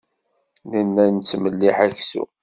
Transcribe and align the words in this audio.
Nella 0.71 1.03
nettmelliḥ 1.15 1.77
aksum. 1.85 2.29